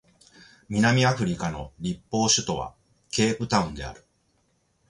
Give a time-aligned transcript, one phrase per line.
[0.67, 2.73] 南アフリカの立法首都は
[3.11, 4.03] ケープタウンである